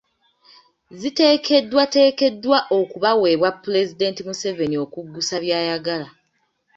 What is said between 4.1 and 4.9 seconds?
Museveni